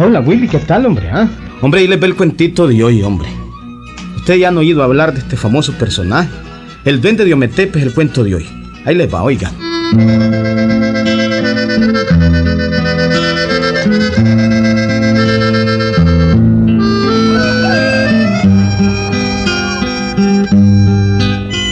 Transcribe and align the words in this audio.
Hola, 0.00 0.20
Willy, 0.20 0.46
¿qué 0.46 0.60
tal, 0.60 0.86
hombre? 0.86 1.10
ah? 1.12 1.28
Hombre, 1.60 1.82
y 1.82 1.88
les 1.88 1.98
ve 1.98 2.06
el 2.06 2.14
cuentito 2.14 2.68
de 2.68 2.84
hoy, 2.84 3.02
hombre. 3.02 3.28
Ustedes 4.14 4.38
ya 4.38 4.48
han 4.48 4.56
oído 4.56 4.84
hablar 4.84 5.12
de 5.12 5.18
este 5.18 5.36
famoso 5.36 5.72
personaje. 5.72 6.28
El 6.84 7.00
duende 7.00 7.24
de 7.24 7.34
Ometepe 7.34 7.80
es 7.80 7.84
el 7.84 7.92
cuento 7.92 8.22
de 8.22 8.36
hoy. 8.36 8.46
Ahí 8.84 8.94
les 8.94 9.12
va, 9.12 9.24
oiga. 9.24 9.50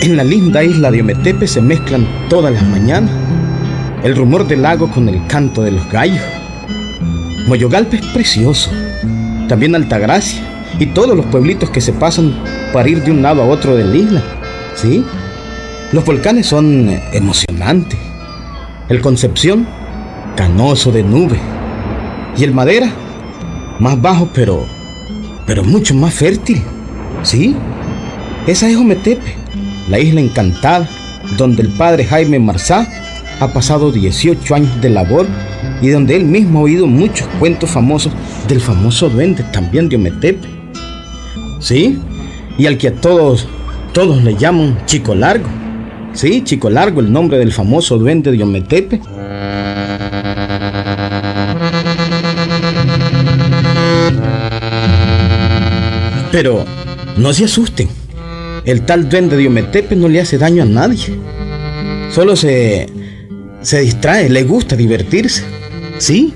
En 0.02 0.16
la 0.16 0.24
linda 0.24 0.64
isla 0.64 0.90
de 0.90 1.00
Ometepe 1.00 1.46
se 1.46 1.60
mezclan 1.60 2.08
todas 2.28 2.52
las 2.52 2.64
mañanas 2.64 3.12
el 4.02 4.16
rumor 4.16 4.46
del 4.48 4.62
lago 4.62 4.90
con 4.90 5.08
el 5.08 5.24
canto 5.28 5.62
de 5.62 5.70
los 5.70 5.88
gallos. 5.90 6.35
Moyogalpa 7.46 7.94
es 7.96 8.06
precioso, 8.06 8.70
también 9.48 9.76
Altagracia 9.76 10.42
y 10.80 10.86
todos 10.86 11.16
los 11.16 11.26
pueblitos 11.26 11.70
que 11.70 11.80
se 11.80 11.92
pasan 11.92 12.34
para 12.72 12.88
ir 12.88 13.04
de 13.04 13.12
un 13.12 13.22
lado 13.22 13.40
a 13.40 13.46
otro 13.46 13.76
de 13.76 13.84
la 13.84 13.96
isla. 13.96 14.22
¿Sí? 14.74 15.04
Los 15.92 16.04
volcanes 16.04 16.46
son 16.46 16.90
emocionantes. 17.12 17.98
El 18.88 19.00
Concepción, 19.00 19.66
canoso 20.36 20.90
de 20.90 21.04
nube. 21.04 21.38
Y 22.36 22.42
el 22.42 22.52
Madera, 22.52 22.90
más 23.78 24.00
bajo 24.02 24.28
pero, 24.34 24.66
pero 25.46 25.62
mucho 25.62 25.94
más 25.94 26.14
fértil. 26.14 26.62
¿Sí? 27.22 27.54
Esa 28.48 28.68
es 28.68 28.76
Ometepe, 28.76 29.36
la 29.88 30.00
isla 30.00 30.20
encantada, 30.20 30.88
donde 31.36 31.62
el 31.62 31.68
padre 31.68 32.04
Jaime 32.04 32.40
Marzá 32.40 33.05
ha 33.40 33.52
pasado 33.52 33.92
18 33.92 34.54
años 34.54 34.80
de 34.80 34.90
labor 34.90 35.26
y 35.82 35.88
donde 35.88 36.16
él 36.16 36.24
mismo 36.24 36.60
ha 36.60 36.62
oído 36.62 36.86
muchos 36.86 37.28
cuentos 37.38 37.70
famosos 37.70 38.12
del 38.48 38.60
famoso 38.60 39.08
duende 39.08 39.42
también 39.52 39.88
de 39.88 39.96
Ometepe. 39.96 40.48
¿Sí? 41.60 41.98
Y 42.58 42.66
al 42.66 42.78
que 42.78 42.88
a 42.88 42.94
todos, 42.94 43.46
todos 43.92 44.22
le 44.22 44.36
llaman 44.36 44.78
Chico 44.86 45.14
Largo. 45.14 45.48
Sí, 46.12 46.42
Chico 46.44 46.70
Largo, 46.70 47.00
el 47.00 47.12
nombre 47.12 47.38
del 47.38 47.52
famoso 47.52 47.98
duende 47.98 48.32
de 48.32 48.42
Ometepe. 48.42 49.00
Pero 56.32 56.64
no 57.18 57.32
se 57.32 57.44
asusten. 57.44 57.88
El 58.64 58.82
tal 58.82 59.08
duende 59.08 59.36
de 59.36 59.46
Ometepe 59.46 59.94
no 59.94 60.08
le 60.08 60.20
hace 60.20 60.38
daño 60.38 60.62
a 60.62 60.66
nadie. 60.66 61.18
Solo 62.10 62.34
se, 62.34 62.86
se 63.66 63.80
distrae, 63.80 64.28
le 64.28 64.44
gusta 64.44 64.76
divertirse. 64.76 65.42
Sí, 65.98 66.32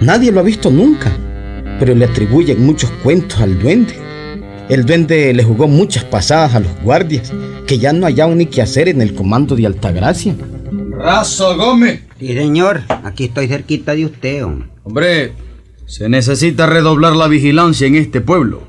nadie 0.00 0.32
lo 0.32 0.40
ha 0.40 0.42
visto 0.42 0.72
nunca, 0.72 1.12
pero 1.78 1.94
le 1.94 2.04
atribuyen 2.04 2.66
muchos 2.66 2.90
cuentos 3.04 3.40
al 3.40 3.60
duende. 3.60 3.94
El 4.68 4.84
duende 4.84 5.32
le 5.32 5.44
jugó 5.44 5.68
muchas 5.68 6.02
pasadas 6.02 6.56
a 6.56 6.60
los 6.60 6.72
guardias, 6.82 7.32
que 7.68 7.78
ya 7.78 7.92
no 7.92 8.06
hallaban 8.06 8.38
ni 8.38 8.46
qué 8.46 8.60
hacer 8.60 8.88
en 8.88 9.02
el 9.02 9.14
comando 9.14 9.54
de 9.54 9.66
Altagracia. 9.66 10.34
Razo 10.98 11.56
Gómez. 11.56 12.00
Sí, 12.18 12.34
señor, 12.34 12.82
aquí 12.88 13.24
estoy 13.26 13.46
cerquita 13.46 13.94
de 13.94 14.06
usted, 14.06 14.44
hombre. 14.44 14.68
Hombre, 14.82 15.32
se 15.86 16.08
necesita 16.08 16.66
redoblar 16.66 17.14
la 17.14 17.28
vigilancia 17.28 17.86
en 17.86 17.94
este 17.94 18.20
pueblo. 18.20 18.64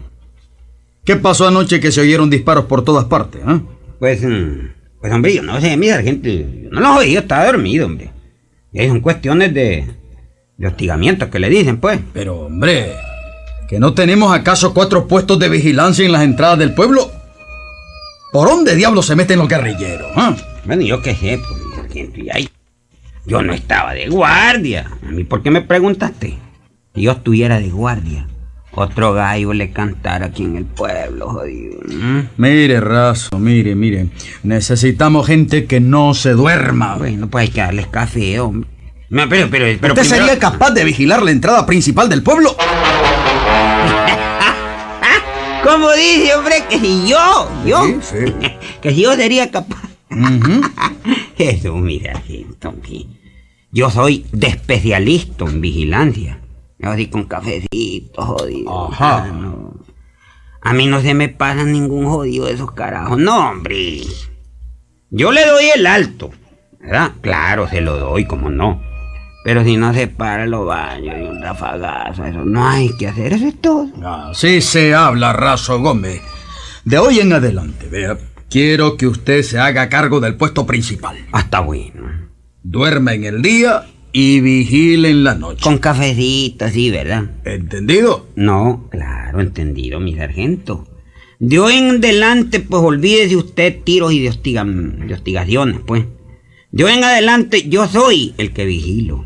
¿Qué 1.05 1.15
pasó 1.15 1.47
anoche 1.47 1.79
que 1.79 1.91
se 1.91 2.01
oyeron 2.01 2.29
disparos 2.29 2.65
por 2.65 2.83
todas 2.83 3.05
partes? 3.05 3.41
eh? 3.47 3.61
Pues, 3.97 4.21
mm, 4.21 4.74
pues 5.05 5.13
hombre, 5.13 5.35
yo 5.35 5.43
no 5.43 5.61
sé, 5.61 5.77
mi 5.77 5.87
sargento, 5.87 6.27
yo 6.27 6.71
no 6.71 6.81
los 6.81 6.97
oí, 6.97 7.13
yo 7.13 7.19
estaba 7.19 7.45
dormido, 7.45 7.85
hombre. 7.85 8.09
Y 8.73 8.79
ahí 8.79 8.87
son 8.87 9.01
cuestiones 9.01 9.53
de, 9.53 9.85
de 10.57 10.67
hostigamiento 10.67 11.29
que 11.29 11.37
le 11.37 11.47
dicen, 11.47 11.77
pues. 11.77 11.99
Pero, 12.11 12.47
hombre, 12.47 12.95
¿que 13.69 13.79
no 13.79 13.93
tenemos 13.93 14.33
acaso 14.33 14.73
cuatro 14.73 15.07
puestos 15.07 15.37
de 15.37 15.47
vigilancia 15.47 16.03
en 16.03 16.11
las 16.11 16.23
entradas 16.23 16.57
del 16.57 16.73
pueblo? 16.73 17.11
¿Por 18.31 18.49
dónde 18.49 18.75
diablos 18.75 19.05
se 19.05 19.15
meten 19.15 19.37
los 19.37 19.47
guerrilleros? 19.47 20.09
eh? 20.17 20.43
Bueno, 20.65 20.81
yo 20.81 21.03
qué 21.03 21.13
sé, 21.13 21.37
pues, 21.37 21.63
mi 21.63 21.75
sargento, 21.75 22.19
y 22.21 22.29
ahí. 22.31 22.49
Yo 23.27 23.43
no 23.43 23.53
estaba 23.53 23.93
de 23.93 24.07
guardia. 24.07 24.91
¿A 25.07 25.11
mí 25.11 25.23
por 25.23 25.43
qué 25.43 25.51
me 25.51 25.61
preguntaste? 25.61 26.35
Si 26.95 27.01
yo 27.03 27.11
estuviera 27.11 27.59
de 27.59 27.69
guardia, 27.69 28.25
otro 28.75 29.13
gallo 29.13 29.53
le 29.53 29.71
cantara 29.71 30.27
aquí 30.27 30.43
en 30.43 30.57
el 30.57 30.65
pueblo, 30.65 31.29
jodido. 31.29 31.79
¿Mm? 31.87 32.19
Mire, 32.37 32.79
Razo, 32.81 33.39
mire, 33.39 33.73
mire. 33.75 34.07
Necesitamos 34.43 35.25
gente 35.27 35.65
que 35.65 35.79
no 35.79 36.13
se 36.13 36.31
duerma. 36.31 36.95
Bueno, 36.97 37.27
pues 37.29 37.43
hay 37.43 37.53
que 37.53 37.61
darles 37.61 37.87
café, 37.87 38.39
hombre. 38.39 38.69
No, 39.09 39.29
pero, 39.29 39.47
pero, 39.49 39.65
pero 39.79 39.93
¿Usted 39.93 40.07
primero- 40.07 40.25
sería 40.27 40.39
capaz 40.39 40.71
de 40.71 40.83
vigilar 40.83 41.23
la 41.23 41.31
entrada 41.31 41.65
principal 41.65 42.09
del 42.09 42.21
pueblo? 42.23 42.55
¿Cómo 45.63 45.91
dice, 45.93 46.35
hombre? 46.35 46.55
Que 46.69 46.79
si 46.79 47.07
yo, 47.07 47.49
yo, 47.65 47.85
Sí, 47.85 47.95
sí. 48.01 48.33
que 48.81 48.91
si 48.93 49.01
yo 49.01 49.15
sería 49.15 49.49
capaz. 49.49 49.89
Eso, 51.37 51.75
mira. 51.77 52.21
Yo 53.71 53.89
soy 53.89 54.25
de 54.31 54.47
especialista 54.47 55.45
en 55.45 55.61
vigilancia. 55.61 56.39
Yo 56.77 56.91
así 56.91 57.07
con 57.07 57.25
cafecito, 57.25 58.21
jodido. 58.21 58.91
Ajá. 58.91 59.23
Ah, 59.23 59.27
no. 59.27 59.73
A 60.61 60.73
mí 60.73 60.87
no 60.87 60.99
se 61.01 61.13
me 61.13 61.29
pasa 61.29 61.63
ningún 61.63 62.05
jodido 62.05 62.45
de 62.45 62.53
esos 62.53 62.71
carajos. 62.71 63.17
No, 63.17 63.51
hombre. 63.51 64.01
Yo 65.11 65.31
le 65.31 65.45
doy 65.45 65.65
el 65.75 65.85
alto. 65.85 66.31
¿Verdad? 66.79 67.11
Claro, 67.21 67.67
se 67.69 67.81
lo 67.81 67.97
doy, 67.97 68.25
como 68.25 68.49
no. 68.49 68.81
Pero 69.43 69.63
si 69.63 69.77
no 69.77 69.93
se 69.93 70.07
para 70.07 70.47
los 70.47 70.65
baños 70.65 71.15
y 71.19 71.21
un 71.21 71.39
rafagazo, 71.39 72.25
eso 72.25 72.43
no 72.43 72.67
hay 72.67 72.89
que 72.97 73.07
hacer, 73.07 73.33
eso 73.33 73.45
es 73.45 73.61
todo. 73.61 73.87
Así 74.03 74.59
se 74.59 74.95
habla, 74.95 75.33
Razo 75.33 75.79
Gómez. 75.79 76.19
De 76.83 76.97
hoy 76.97 77.19
en 77.19 77.31
adelante, 77.31 77.87
vea, 77.87 78.17
quiero 78.49 78.97
que 78.97 79.05
usted 79.05 79.43
se 79.43 79.59
haga 79.59 79.87
cargo 79.87 80.19
del 80.19 80.35
puesto 80.35 80.65
principal. 80.65 81.17
Hasta 81.31 81.59
bueno. 81.59 82.29
Duerma 82.63 83.13
en 83.13 83.25
el 83.25 83.43
día 83.43 83.85
y 84.17 84.39
vigile 84.39 85.09
en 85.09 85.25
la 85.25 85.35
noche. 85.35 85.61
Con 85.61 85.77
cafecito, 85.77 86.69
sí, 86.69 86.89
¿verdad? 86.89 87.31
¿Entendido? 87.43 88.27
No, 88.35 88.87
claro, 88.89 89.41
entendido, 89.41 89.99
mi 89.99 90.15
sargento. 90.15 90.87
De 91.39 91.59
hoy 91.59 91.73
en 91.73 91.89
adelante, 91.97 92.61
pues 92.61 92.81
olvídese 92.81 93.35
usted 93.35 93.83
tiros 93.83 94.13
y 94.13 94.21
de, 94.21 94.29
hostiga- 94.29 94.63
de 94.63 95.13
hostigaciones, 95.13 95.81
pues. 95.85 96.05
De 96.71 96.85
hoy 96.85 96.93
en 96.93 97.03
adelante 97.03 97.67
yo 97.67 97.87
soy 97.87 98.33
el 98.37 98.53
que 98.53 98.63
vigilo. 98.63 99.25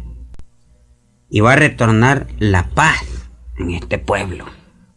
Y 1.29 1.41
va 1.41 1.53
a 1.53 1.57
retornar 1.57 2.25
la 2.39 2.69
paz 2.71 3.03
en 3.59 3.69
este 3.69 3.99
pueblo. 3.99 4.45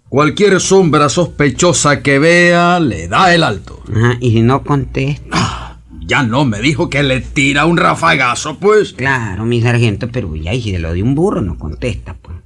Cualquier 0.09 0.59
sombra 0.61 1.11
sospechosa 1.11 2.03
que 2.03 2.19
vea 2.19 2.81
le 2.81 3.09
da 3.09 3.35
el 3.35 3.43
alto. 3.43 3.83
Ajá, 3.95 4.17
y 4.21 4.31
si 4.31 4.41
no 4.41 4.65
contesta. 4.65 5.62
Ya 6.07 6.23
no, 6.23 6.45
me 6.45 6.61
dijo 6.61 6.91
que 6.91 7.03
le 7.03 7.21
tira 7.21 7.67
un 7.67 7.77
rafagazo, 7.77 8.59
pues. 8.59 8.93
Claro, 8.93 9.45
mi 9.45 9.61
sargento, 9.61 10.09
pero 10.11 10.35
ya, 10.37 10.53
y 10.53 10.61
si 10.61 10.73
se 10.73 10.79
lo 10.79 10.93
de 10.93 11.03
un 11.03 11.15
burro, 11.15 11.41
no 11.41 11.59
contesta, 11.59 12.15
pues. 12.21 12.37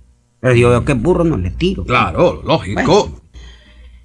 Pero 0.40 0.54
yo 0.54 0.70
veo 0.70 0.84
que 0.84 0.94
burro 0.94 1.24
no 1.24 1.36
le 1.36 1.50
tiro. 1.50 1.84
pues. 1.84 1.88
Claro, 1.88 2.42
lógico. 2.44 3.20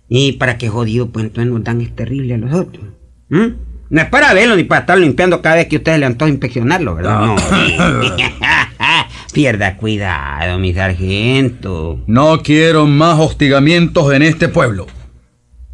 Y 0.08 0.34
para 0.34 0.58
qué 0.58 0.70
jodido, 0.70 1.10
pues 1.10 1.26
entonces 1.26 1.52
nos 1.52 1.64
dan 1.64 1.82
es 1.82 1.96
terrible 1.96 2.34
a 2.34 2.38
los 2.38 2.54
otros. 2.54 2.86
¿Mm? 3.30 3.48
No 3.90 4.02
es 4.02 4.08
para 4.08 4.34
verlo 4.34 4.56
ni 4.56 4.64
para 4.64 4.82
estar 4.82 4.98
limpiando 4.98 5.42
cada 5.42 5.56
vez 5.56 5.68
que 5.68 5.78
ustedes 5.78 6.00
le 6.00 6.06
antoja 6.06 6.30
inspeccionarlo, 6.32 6.96
¿verdad? 6.96 7.26
No. 7.26 7.36
Pierda 9.34 9.78
cuidado, 9.78 10.60
mi 10.60 10.74
sargento. 10.74 12.00
No 12.08 12.42
quiero 12.42 12.88
más 12.88 13.20
hostigamientos 13.20 14.14
en 14.14 14.22
este 14.24 14.48
pueblo. 14.48 14.88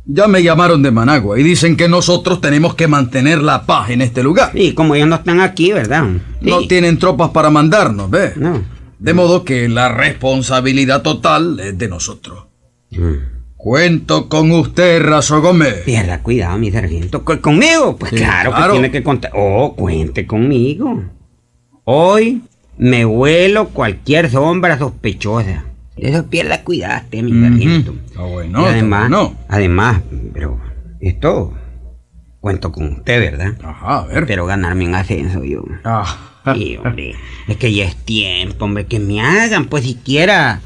Ya 0.10 0.28
me 0.28 0.42
llamaron 0.42 0.82
de 0.84 0.92
Managua 0.92 1.38
y 1.38 1.44
dicen 1.44 1.76
que 1.76 1.90
nosotros 1.90 2.40
tenemos 2.40 2.76
que 2.76 2.88
mantener 2.88 3.42
la 3.42 3.66
paz 3.66 3.90
en 3.90 4.02
este 4.02 4.24
lugar. 4.24 4.52
Sí, 4.54 4.74
como 4.74 4.96
ellos 4.96 5.08
no 5.10 5.16
están 5.16 5.42
aquí, 5.42 5.74
¿verdad? 5.74 6.06
Sí. 6.42 6.50
No 6.50 6.62
tienen 6.68 6.98
tropas 6.98 7.32
para 7.32 7.50
mandarnos, 7.50 8.10
¿ves? 8.10 8.38
No. 8.38 8.64
De 9.00 9.14
modo 9.14 9.44
que 9.44 9.68
la 9.68 9.90
responsabilidad 9.90 11.02
total 11.02 11.60
es 11.60 11.78
de 11.78 11.88
nosotros. 11.90 12.46
Mm. 12.92 13.14
Cuento 13.58 14.30
con 14.30 14.50
usted, 14.52 15.02
Razo 15.04 15.42
Gómez. 15.42 15.82
Pierda 15.84 16.24
cuidado, 16.24 16.58
mi 16.58 16.72
sargento. 16.72 17.26
¿Co- 17.26 17.42
¿Conmigo? 17.42 17.98
Pues 17.98 18.12
Sí, 18.12 18.18
claro, 18.18 18.52
claro. 18.52 18.74
que 18.74 18.80
tiene 18.80 18.92
que 18.92 19.04
contar. 19.04 19.32
Oh, 19.36 19.76
cuente 19.76 20.26
conmigo. 20.26 21.04
Hoy 21.84 22.44
me 22.78 23.04
vuelo 23.04 23.70
cualquier 23.70 24.30
sombra 24.32 24.78
sospechosa. 24.80 25.66
Eso 25.98 26.26
pierda 26.28 26.64
cuidado, 26.64 27.02
usted, 27.04 27.24
mi 27.24 27.32
Ujú. 27.32 27.42
sargento. 27.42 27.96
Está 28.06 28.22
bueno, 28.22 28.62
Y 28.62 28.66
además, 28.66 29.10
bueno. 29.10 29.36
además, 29.50 30.02
pero 30.34 30.60
esto 31.00 31.54
cuento 32.40 32.72
con 32.72 32.94
usted, 32.94 33.20
¿verdad? 33.20 33.56
Ajá, 33.64 34.00
a 34.00 34.06
ver. 34.08 34.26
Pero 34.28 34.46
ganarme 34.46 34.88
un 34.88 34.96
ascenso 34.96 35.44
yo. 35.44 35.64
Ah. 35.84 36.34
Sí, 36.56 36.78
hombre. 36.78 37.14
Es 37.50 37.58
que 37.58 37.74
ya 37.74 37.84
es 37.86 37.96
tiempo, 37.98 38.64
hombre, 38.66 38.86
que 38.86 39.00
me 39.00 39.20
hagan, 39.20 39.66
pues 39.66 39.84
siquiera. 39.84 40.62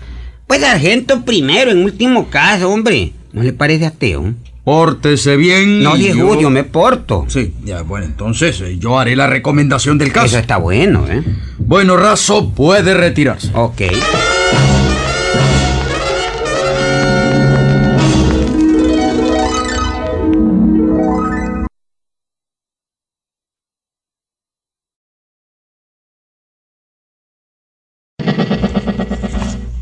Pues 0.46 0.62
sargento 0.62 1.26
primero, 1.26 1.72
en 1.72 1.84
último 1.84 2.30
caso, 2.30 2.70
hombre. 2.70 3.14
¿No 3.34 3.42
le 3.42 3.52
parece 3.54 3.86
ateo? 3.88 4.34
Pórtese 4.64 5.38
bien. 5.38 5.82
No, 5.82 5.96
Diego, 5.96 6.40
yo 6.40 6.52
me 6.52 6.64
porto. 6.64 7.26
Sí, 7.30 7.56
ya, 7.64 7.82
bueno, 7.82 8.06
entonces 8.06 8.62
eh, 8.62 8.78
yo 8.78 9.00
haré 9.00 9.16
la 9.16 9.26
recomendación 9.26 9.98
del 9.98 10.12
caso. 10.12 10.28
Eso 10.28 10.38
está 10.38 10.58
bueno, 10.58 11.08
¿eh? 11.10 11.24
Bueno, 11.58 11.98
Razo 11.98 12.52
puede 12.52 12.94
retirarse. 12.94 13.50
Ok. 13.56 13.82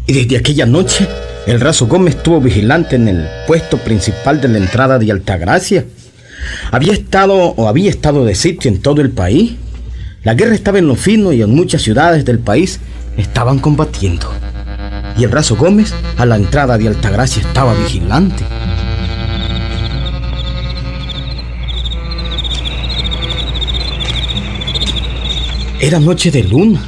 Y 0.10 0.12
desde 0.12 0.38
aquella 0.38 0.66
noche, 0.66 1.08
el 1.46 1.62
Razo 1.62 1.86
Gómez 1.86 2.16
estuvo 2.16 2.42
vigilante 2.42 2.96
en 2.96 3.08
el 3.08 3.28
puesto 3.46 3.78
principal 3.78 4.42
de 4.42 4.48
la 4.48 4.58
entrada 4.58 4.98
de 4.98 5.12
Altagracia. 5.12 5.86
Había 6.72 6.94
estado 6.94 7.36
o 7.36 7.68
había 7.68 7.92
estado 7.92 8.26
de 8.26 8.34
sitio 8.34 8.72
en 8.72 8.82
todo 8.82 9.02
el 9.02 9.12
país. 9.12 9.52
La 10.24 10.34
guerra 10.34 10.56
estaba 10.56 10.80
en 10.80 10.88
lo 10.88 10.96
fino 10.96 11.32
y 11.32 11.44
en 11.44 11.54
muchas 11.54 11.84
ciudades 11.84 12.26
del 12.26 12.40
país 12.40 12.80
estaban 13.18 13.60
combatiendo. 13.60 14.34
Y 15.16 15.26
el 15.26 15.32
Razo 15.32 15.56
Gómez 15.56 15.94
a 16.18 16.26
la 16.26 16.38
entrada 16.38 16.80
de 16.80 16.88
Altagracia 16.88 17.44
estaba 17.44 17.76
vigilante. 17.76 18.44
Era 25.80 26.00
noche 26.00 26.32
de 26.32 26.46
luna, 26.46 26.82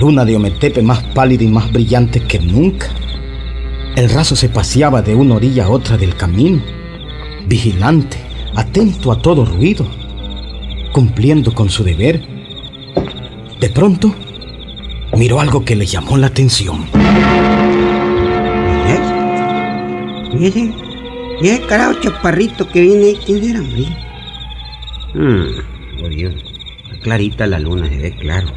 luna 0.00 0.24
de 0.24 0.34
Ometepe 0.34 0.82
más 0.82 1.02
pálida 1.14 1.44
y 1.44 1.48
más 1.48 1.70
brillante 1.70 2.20
que 2.20 2.38
nunca. 2.38 2.88
El 3.96 4.08
raso 4.08 4.34
se 4.34 4.48
paseaba 4.48 5.02
de 5.02 5.14
una 5.14 5.34
orilla 5.34 5.66
a 5.66 5.68
otra 5.68 5.98
del 5.98 6.16
camino, 6.16 6.62
vigilante, 7.46 8.16
atento 8.56 9.12
a 9.12 9.20
todo 9.20 9.44
ruido, 9.44 9.86
cumpliendo 10.92 11.52
con 11.52 11.68
su 11.68 11.84
deber. 11.84 12.22
De 13.60 13.68
pronto, 13.68 14.14
miró 15.18 15.38
algo 15.38 15.64
que 15.66 15.76
le 15.76 15.84
llamó 15.84 16.16
la 16.16 16.28
atención. 16.28 16.86
¿Y 20.38 20.46
ese? 20.46 20.72
¿Y 21.42 21.48
ese 21.48 21.66
carajo 21.66 22.00
chaparrito 22.00 22.66
que 22.68 22.80
viene 22.80 23.04
ahí? 23.06 23.18
¿Quién 23.26 23.50
era, 23.50 23.60
hombre? 23.60 23.84
Hmm, 25.12 26.00
por 26.00 26.08
Dios. 26.08 26.34
Está 26.84 27.02
clarita 27.02 27.46
la 27.46 27.58
luna, 27.58 27.86
se 27.86 27.98
ve 27.98 28.16
claro. 28.16 28.48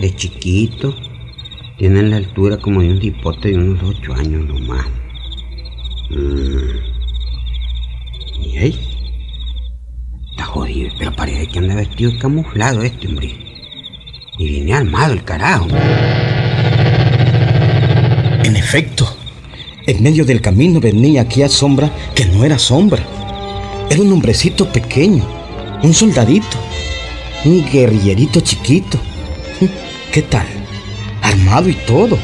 Es 0.00 0.14
chiquito. 0.14 0.94
Tiene 1.76 2.02
la 2.02 2.16
altura 2.18 2.56
como 2.56 2.80
de 2.80 2.90
un 2.90 3.00
tipote 3.00 3.48
de 3.48 3.56
unos 3.56 3.82
ocho 3.82 4.14
años 4.14 4.46
nomás. 4.46 4.86
Hmm. 6.10 6.98
¿Y 8.42 8.58
ahí? 8.58 8.80
Está 10.30 10.44
jodido, 10.44 10.90
pero 10.98 11.14
parece 11.16 11.48
que 11.48 11.58
anda 11.58 11.74
vestido 11.74 12.12
de 12.12 12.18
camuflado 12.18 12.82
este, 12.82 13.08
hombre. 13.08 13.34
Y 14.38 14.48
viene 14.48 14.72
armado 14.74 15.14
el 15.14 15.24
carajo. 15.24 15.66
En 18.44 18.54
efecto, 18.54 19.08
en 19.86 20.02
medio 20.02 20.24
del 20.24 20.40
camino 20.40 20.78
venía 20.80 21.22
aquella 21.22 21.48
sombra 21.48 21.90
que 22.14 22.24
no 22.26 22.44
era 22.44 22.58
sombra. 22.58 23.02
Era 23.90 24.00
un 24.00 24.12
hombrecito 24.12 24.70
pequeño, 24.70 25.24
un 25.82 25.92
soldadito, 25.92 26.56
un 27.44 27.64
guerrillerito 27.68 28.40
chiquito. 28.40 28.98
¿Qué 30.12 30.22
tal? 30.22 30.46
Armado 31.22 31.68
y 31.68 31.74
todo. 31.74 32.18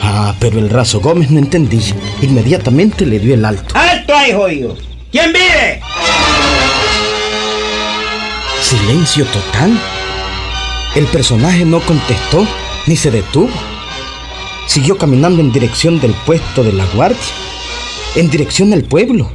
Ah, 0.00 0.34
pero 0.38 0.58
el 0.58 0.70
raso 0.70 1.00
Gómez 1.00 1.30
no 1.30 1.38
entendía. 1.38 1.94
Inmediatamente 2.22 3.06
le 3.06 3.18
dio 3.18 3.34
el 3.34 3.44
alto. 3.44 3.74
¡Alto 3.76 4.14
ahí, 4.14 4.32
jodido! 4.32 4.76
¿Quién 5.10 5.32
vive? 5.32 5.80
Silencio 8.60 9.24
total. 9.26 9.80
El 10.94 11.06
personaje 11.06 11.64
no 11.64 11.80
contestó 11.80 12.46
ni 12.86 12.96
se 12.96 13.10
detuvo. 13.10 13.50
Siguió 14.66 14.98
caminando 14.98 15.40
en 15.40 15.52
dirección 15.52 15.98
del 16.00 16.12
puesto 16.26 16.62
de 16.62 16.74
la 16.74 16.84
guardia, 16.94 17.18
en 18.16 18.28
dirección 18.28 18.72
al 18.74 18.84
pueblo. 18.84 19.30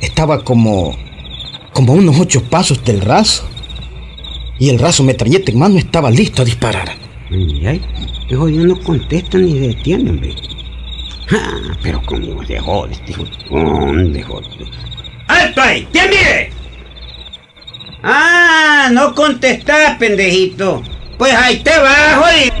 Estaba 0.00 0.44
como 0.44 0.96
como 1.72 1.94
a 1.94 1.96
unos 1.96 2.20
ocho 2.20 2.42
pasos 2.44 2.84
del 2.84 3.00
raso. 3.00 3.48
Y 4.62 4.70
el 4.70 4.78
raso 4.78 5.02
metralleta 5.02 5.50
en 5.50 5.58
mano 5.58 5.76
estaba 5.76 6.08
listo 6.08 6.42
a 6.42 6.44
disparar. 6.44 6.88
Ay, 7.32 7.66
ay, 7.66 7.82
este 8.20 8.36
jodido 8.36 8.64
no 8.64 8.80
contesta 8.80 9.36
ni 9.36 9.54
se 9.54 9.58
detiene, 9.58 10.10
hombre. 10.10 10.36
Ah, 11.32 11.76
pero 11.82 12.00
como 12.02 12.46
se 12.46 12.60
jode 12.60 12.92
este 12.92 13.12
¿Dónde 13.50 14.22
jode? 14.22 14.46
¡Alto 15.26 15.62
ahí! 15.62 15.88
¿Quién 15.90 16.10
vive? 16.10 16.52
Ah, 18.04 18.88
no 18.92 19.12
contestás, 19.16 19.98
pendejito. 19.98 20.80
Pues 21.18 21.34
ahí 21.34 21.58
te 21.64 21.72
va, 21.80 22.22
jodido. 22.22 22.54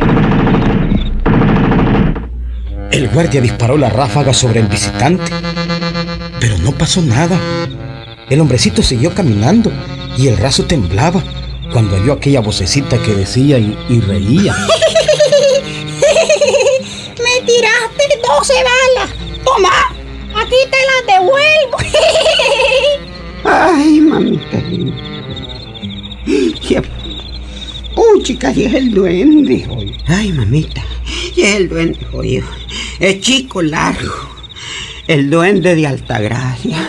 El 2.90 3.08
guardia 3.10 3.40
disparó 3.40 3.76
la 3.76 3.90
ráfaga 3.90 4.34
sobre 4.34 4.58
el 4.58 4.66
visitante, 4.66 5.30
pero 6.40 6.58
no 6.58 6.72
pasó 6.72 7.00
nada. 7.00 7.38
El 8.28 8.40
hombrecito 8.40 8.82
siguió 8.82 9.14
caminando 9.14 9.70
y 10.18 10.26
el 10.26 10.36
raso 10.36 10.64
temblaba 10.64 11.22
cuando 11.72 11.96
oyó 11.96 12.12
aquella 12.14 12.40
vocecita 12.40 13.00
que 13.02 13.14
decía 13.14 13.58
y, 13.58 13.76
y 13.88 14.00
reía. 14.00 14.54
Me 17.18 17.46
tiraste 17.46 18.20
12 18.26 18.52
balas. 18.62 19.10
Toma, 19.44 19.70
aquí 20.34 20.56
te 20.70 20.76
las 20.86 21.02
devuelvo. 21.06 21.76
Ay, 23.44 24.00
mamita 24.00 24.58
linda. 24.68 24.96
Ya, 26.68 26.82
Puchica, 27.94 28.52
y 28.52 28.64
es 28.64 28.74
el 28.74 28.94
duende. 28.94 29.66
Ay, 30.06 30.32
mamita, 30.32 30.84
y 31.34 31.42
es 31.42 31.56
el 31.56 31.68
duende, 31.68 32.04
jodido. 32.04 32.46
Es 33.00 33.20
chico 33.20 33.62
largo. 33.62 34.14
El 35.08 35.30
duende 35.30 35.74
de 35.74 35.86
Altagracia. 35.86 36.88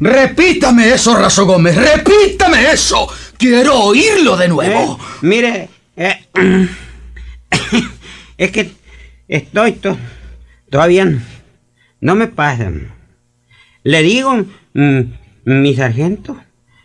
Repítame 0.00 0.90
eso, 0.90 1.16
Raso 1.16 1.44
Gómez, 1.46 1.76
repítame 1.76 2.70
eso. 2.70 3.08
Quiero 3.36 3.78
oírlo 3.80 4.36
de 4.36 4.48
nuevo. 4.48 4.98
Eh, 5.00 5.04
mire, 5.22 5.68
eh, 5.96 6.26
es 8.38 8.50
que 8.50 8.70
estoy 9.26 9.72
to- 9.72 9.98
todavía 10.70 11.06
no, 12.00 12.14
me 12.14 12.28
pasan. 12.28 12.92
Le 13.82 14.02
digo, 14.02 14.44
mm, 14.74 15.00
mi 15.44 15.74
sargento, 15.74 16.40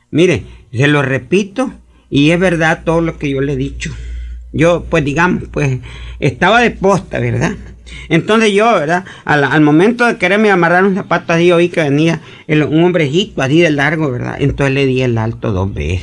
mire, 0.09 0.43
se 0.71 0.87
lo 0.87 1.01
repito 1.01 1.71
y 2.09 2.31
es 2.31 2.39
verdad 2.39 2.83
todo 2.83 3.01
lo 3.01 3.17
que 3.19 3.29
yo 3.29 3.41
le 3.41 3.53
he 3.53 3.57
dicho. 3.57 3.91
Yo, 4.51 4.85
pues 4.89 5.03
digamos, 5.03 5.43
pues 5.51 5.79
estaba 6.19 6.61
de 6.61 6.71
posta, 6.71 7.19
¿verdad? 7.19 7.55
Entonces 8.09 8.51
yo, 8.53 8.71
¿verdad? 8.73 9.05
Al, 9.25 9.43
al 9.43 9.61
momento 9.61 10.05
de 10.05 10.17
quererme 10.17 10.51
amarrar 10.51 10.83
un 10.85 10.95
zapato 10.95 11.33
así, 11.33 11.51
oí 11.51 11.69
que 11.69 11.81
venía 11.83 12.21
el- 12.47 12.63
un 12.63 12.83
hombrecito 12.83 13.41
así 13.41 13.59
de 13.59 13.71
largo, 13.71 14.11
¿verdad? 14.11 14.35
Entonces 14.39 14.73
le 14.73 14.85
di 14.85 15.01
el 15.01 15.17
alto 15.17 15.51
dos 15.51 15.73
veces. 15.73 16.01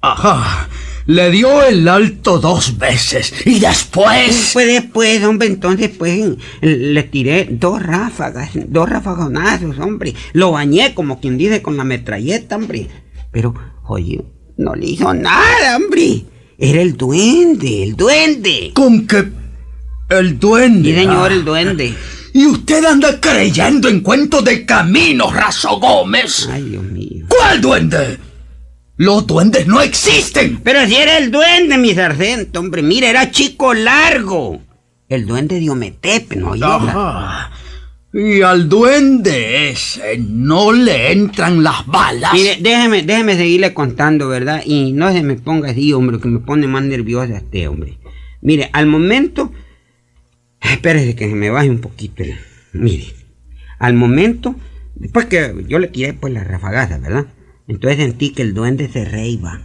Ajá. 0.00 0.68
Le 1.06 1.30
dio 1.32 1.62
el 1.64 1.88
alto 1.88 2.38
dos 2.38 2.78
veces 2.78 3.34
y 3.44 3.58
después... 3.58 4.50
Pues 4.52 4.66
después, 4.66 5.22
hombre, 5.24 5.48
entonces 5.48 5.90
pues 5.96 6.36
le 6.60 7.02
tiré 7.04 7.48
dos 7.50 7.82
ráfagas, 7.82 8.50
dos 8.68 8.88
rafagonazos, 8.88 9.78
hombre. 9.80 10.14
Lo 10.32 10.52
bañé 10.52 10.94
como 10.94 11.20
quien 11.20 11.38
dice 11.38 11.60
con 11.60 11.76
la 11.76 11.82
metralleta, 11.84 12.54
hombre. 12.56 12.88
Pero, 13.32 13.54
oye, 13.86 14.22
no 14.56 14.74
le 14.76 14.86
hizo 14.86 15.12
nada, 15.12 15.76
hombre. 15.76 16.24
Era 16.58 16.80
el 16.82 16.96
duende, 16.96 17.82
el 17.82 17.96
duende. 17.96 18.70
Con 18.74 19.06
que 19.08 19.24
el 20.08 20.38
duende... 20.38 20.90
Sí, 20.90 20.96
señor, 20.96 21.30
ah. 21.30 21.34
el 21.34 21.44
duende. 21.44 21.94
Y 22.34 22.46
usted 22.46 22.84
anda 22.84 23.20
creyendo 23.20 23.88
en 23.88 24.00
cuentos 24.00 24.44
de 24.44 24.64
camino, 24.64 25.30
Raso 25.30 25.78
Gómez. 25.78 26.48
Ay, 26.50 26.62
Dios 26.62 26.84
mío. 26.84 27.26
¿Cuál 27.28 27.60
duende? 27.60 28.18
Los 28.96 29.26
duendes 29.26 29.66
no 29.66 29.80
existen. 29.80 30.60
Pero 30.62 30.86
si 30.86 30.96
era 30.96 31.18
el 31.18 31.30
duende, 31.30 31.76
mi 31.76 31.94
sargento, 31.94 32.60
hombre. 32.60 32.82
Mira, 32.82 33.08
era 33.08 33.30
chico 33.30 33.74
largo. 33.74 34.60
El 35.08 35.26
duende 35.26 35.60
de 35.60 35.68
Ometepe, 35.68 36.36
¿no? 36.36 36.54
Ajá. 36.54 37.50
Y 38.14 38.42
al 38.42 38.68
duende 38.68 39.70
ese 39.70 40.18
no 40.18 40.70
le 40.72 41.12
entran 41.12 41.62
las 41.62 41.86
balas. 41.86 42.32
Mire, 42.34 42.58
déjeme, 42.60 43.02
déjeme 43.02 43.36
seguirle 43.36 43.72
contando, 43.72 44.28
¿verdad? 44.28 44.62
Y 44.64 44.92
no 44.92 45.10
se 45.12 45.22
me 45.22 45.36
ponga 45.36 45.70
así, 45.70 45.92
hombre, 45.94 46.18
que 46.18 46.28
me 46.28 46.40
pone 46.40 46.66
más 46.66 46.82
nerviosa 46.82 47.38
este 47.38 47.68
hombre. 47.68 47.98
Mire, 48.42 48.70
al 48.72 48.86
momento. 48.86 49.52
Espérese 50.62 51.14
que 51.16 51.26
me 51.28 51.50
baje 51.50 51.70
un 51.70 51.80
poquito. 51.80 52.22
el- 52.22 52.38
Mire, 52.72 53.06
al 53.78 53.94
momento. 53.94 54.54
Después 54.94 55.26
que 55.26 55.64
yo 55.68 55.78
le 55.78 55.88
tiré 55.88 56.12
pues 56.12 56.32
la 56.32 56.44
rafagaza, 56.44 56.98
¿verdad? 56.98 57.26
Entonces 57.68 57.98
sentí 57.98 58.30
que 58.30 58.42
el 58.42 58.54
duende 58.54 58.88
se 58.88 59.04
reiba. 59.04 59.62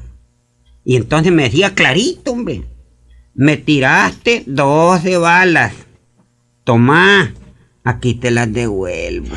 Y 0.83 0.95
entonces 0.95 1.31
me 1.33 1.43
decía 1.43 1.73
clarito, 1.75 2.31
hombre. 2.31 2.63
Me 3.33 3.57
tiraste 3.57 4.43
12 4.47 5.17
balas. 5.17 5.73
Tomá, 6.63 7.33
aquí 7.83 8.15
te 8.15 8.31
las 8.31 8.51
devuelvo. 8.51 9.35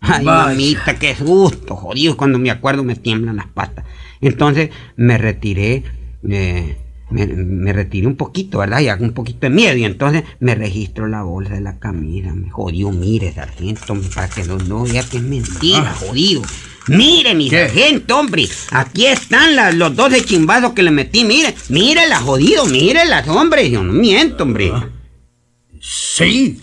Ay, 0.00 0.24
Vaya. 0.24 0.48
mamita, 0.48 0.98
qué 0.98 1.14
susto, 1.14 1.76
jodido. 1.76 2.16
Cuando 2.16 2.38
me 2.38 2.50
acuerdo 2.50 2.84
me 2.84 2.96
tiemblan 2.96 3.36
las 3.36 3.46
patas. 3.48 3.84
Entonces 4.20 4.70
me 4.96 5.18
retiré, 5.18 5.84
eh, 6.28 6.76
me, 7.10 7.26
me 7.26 7.72
retiré 7.72 8.06
un 8.06 8.16
poquito, 8.16 8.58
¿verdad? 8.58 8.80
Y 8.80 8.88
hago 8.88 9.04
un 9.04 9.12
poquito 9.12 9.40
de 9.40 9.50
miedo. 9.50 9.76
Y 9.76 9.84
entonces 9.84 10.24
me 10.40 10.54
registro 10.54 11.06
la 11.06 11.22
bolsa 11.22 11.54
de 11.54 11.60
la 11.60 11.78
camisa. 11.78 12.32
Me 12.34 12.50
jodió, 12.50 12.90
mire, 12.90 13.32
sargento, 13.32 13.96
para 14.14 14.28
que 14.28 14.44
no, 14.44 14.58
no 14.58 14.84
vea 14.84 15.02
que 15.02 15.18
es 15.18 15.22
mentira, 15.22 15.92
jodido. 15.94 16.42
Mire, 16.88 17.34
mi 17.34 17.50
¿Qué? 17.50 17.66
sargento, 17.68 18.18
hombre. 18.18 18.48
Aquí 18.70 19.06
están 19.06 19.56
las- 19.56 19.74
los 19.74 19.94
dos 19.96 20.10
de 20.10 20.24
chimbazo 20.24 20.72
que 20.74 20.82
le 20.84 20.90
metí. 20.92 21.24
Mire, 21.24 21.54
mírelas, 21.68 22.22
jodido, 22.22 22.64
mírelas, 22.66 23.26
hombre. 23.28 23.68
Yo 23.70 23.82
no 23.82 23.92
miento, 23.92 24.44
hombre. 24.44 24.72
Sí, 25.80 26.60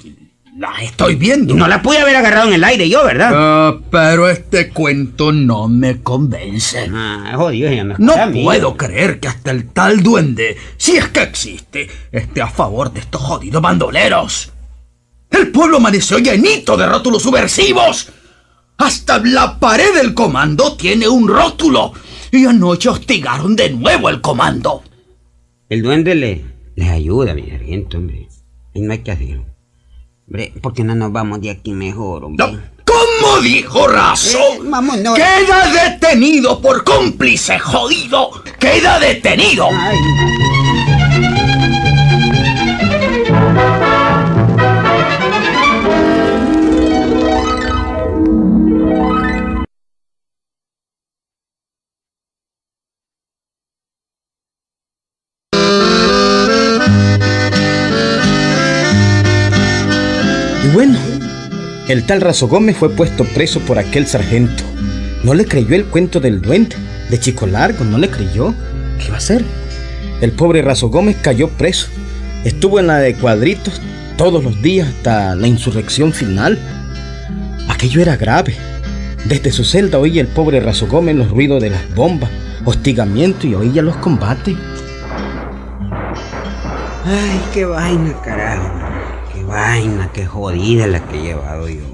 la 0.57 0.71
estoy 0.81 1.15
viendo. 1.15 1.55
no 1.55 1.67
la 1.67 1.81
pude 1.81 1.99
haber 1.99 2.15
agarrado 2.15 2.47
en 2.49 2.53
el 2.53 2.63
aire 2.63 2.87
yo, 2.87 3.03
¿verdad? 3.03 3.31
Ah, 3.33 3.79
pero 3.89 4.29
este 4.29 4.69
cuento 4.69 5.31
no 5.31 5.67
me 5.67 6.01
convence. 6.01 6.89
Ah, 6.93 7.33
jodido, 7.35 7.71
ya 7.71 7.81
es 7.81 7.99
No 7.99 8.13
puedo 8.31 8.77
creer 8.77 9.19
que 9.19 9.27
hasta 9.27 9.51
el 9.51 9.69
tal 9.69 10.03
duende, 10.03 10.57
si 10.77 10.97
es 10.97 11.07
que 11.07 11.21
existe, 11.21 11.89
esté 12.11 12.41
a 12.41 12.49
favor 12.49 12.91
de 12.91 12.99
estos 12.99 13.21
jodidos 13.21 13.61
bandoleros. 13.61 14.51
El 15.29 15.51
pueblo 15.51 15.77
amaneció 15.77 16.19
llenito 16.19 16.77
de 16.77 16.85
rótulos 16.85 17.23
subversivos. 17.23 18.11
Hasta 18.77 19.19
la 19.19 19.59
pared 19.59 19.93
del 19.95 20.13
comando 20.13 20.75
tiene 20.77 21.07
un 21.07 21.27
rótulo. 21.27 21.93
Y 22.31 22.45
anoche 22.45 22.89
hostigaron 22.89 23.55
de 23.55 23.71
nuevo 23.71 24.09
el 24.09 24.21
comando. 24.21 24.83
El 25.69 25.81
duende 25.81 26.13
le, 26.13 26.45
les 26.75 26.89
ayuda, 26.89 27.33
mi 27.33 27.49
sargento, 27.49 27.97
hombre. 27.97 28.27
Y 28.73 28.81
no 28.81 28.91
hay 28.91 28.99
que 28.99 29.11
hacerlo. 29.11 29.52
Hombre, 30.27 30.53
¿por 30.61 30.73
qué 30.73 30.83
no 30.83 30.95
nos 30.95 31.11
vamos 31.11 31.41
de 31.41 31.51
aquí 31.51 31.71
mejor, 31.73 32.23
hombre? 32.23 32.45
No, 32.45 32.59
¿Cómo 32.85 33.41
dijo 33.41 33.87
Razo? 33.87 34.37
Eh, 34.37 34.59
vámonos. 34.63 35.15
Queda 35.15 35.89
detenido 35.91 36.61
por 36.61 36.83
cómplice 36.83 37.59
jodido. 37.59 38.31
Queda 38.59 38.99
detenido. 38.99 39.67
Ay. 39.71 39.97
Tal 62.03 62.21
Razo 62.21 62.47
Gómez 62.47 62.77
fue 62.77 62.89
puesto 62.89 63.23
preso 63.25 63.59
por 63.61 63.79
aquel 63.79 64.07
sargento. 64.07 64.63
No 65.23 65.33
le 65.33 65.45
creyó 65.45 65.75
el 65.75 65.85
cuento 65.85 66.19
del 66.19 66.41
duende, 66.41 66.75
de 67.09 67.19
Chico 67.19 67.47
Largo, 67.47 67.85
no 67.85 67.97
le 67.97 68.09
creyó. 68.09 68.53
¿Qué 68.97 69.05
iba 69.05 69.15
a 69.15 69.19
hacer? 69.19 69.43
El 70.21 70.31
pobre 70.31 70.61
Razo 70.61 70.89
Gómez 70.89 71.17
cayó 71.21 71.49
preso. 71.49 71.87
Estuvo 72.43 72.79
en 72.79 72.87
la 72.87 72.99
de 72.99 73.15
cuadritos 73.15 73.81
todos 74.17 74.43
los 74.43 74.61
días 74.61 74.87
hasta 74.87 75.35
la 75.35 75.47
insurrección 75.47 76.13
final. 76.13 76.59
Aquello 77.69 78.01
era 78.01 78.17
grave. 78.17 78.55
Desde 79.25 79.51
su 79.51 79.63
celda 79.63 79.99
oía 79.99 80.21
el 80.21 80.27
pobre 80.27 80.59
Razo 80.59 80.87
Gómez 80.87 81.15
los 81.15 81.29
ruidos 81.29 81.61
de 81.61 81.69
las 81.69 81.95
bombas, 81.95 82.29
hostigamiento 82.65 83.47
y 83.47 83.55
oía 83.55 83.81
los 83.81 83.95
combates. 83.97 84.55
Ay, 87.05 87.41
qué 87.53 87.65
vaina, 87.65 88.13
carajo. 88.21 88.69
Qué 89.33 89.43
vaina, 89.43 90.09
qué 90.13 90.25
jodida 90.25 90.87
la 90.87 90.99
que 91.05 91.19
he 91.19 91.21
llevado 91.21 91.69
yo. 91.69 91.92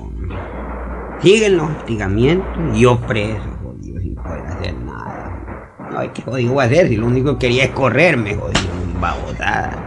Siguen 1.21 1.57
los 1.57 1.69
hostigamientos 1.69 2.47
y 2.73 2.79
yo 2.81 2.97
preso, 3.01 3.43
jodido, 3.61 3.99
sin 3.99 4.15
poder 4.15 4.45
hacer 4.47 4.73
nada. 4.85 5.77
Ay, 5.97 6.11
qué 6.13 6.21
jodido 6.21 6.53
voy 6.53 6.63
a 6.63 6.67
hacer 6.67 6.87
si 6.87 6.95
lo 6.95 7.07
único 7.07 7.33
que 7.33 7.47
quería 7.47 7.65
es 7.65 7.71
correrme, 7.71 8.35
jodido, 8.35 8.69
babosada. 9.01 9.85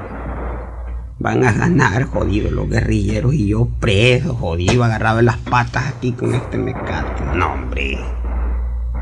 Van 1.18 1.42
a 1.42 1.52
ganar, 1.52 2.04
jodido, 2.04 2.50
los 2.50 2.68
guerrilleros 2.68 3.32
y 3.32 3.48
yo 3.48 3.66
preso, 3.80 4.34
jodido, 4.34 4.84
agarrado 4.84 5.20
en 5.20 5.26
las 5.26 5.38
patas 5.38 5.94
aquí 5.96 6.12
con 6.12 6.34
este 6.34 6.58
mecate. 6.58 7.22
No, 7.34 7.54
hombre. 7.54 7.98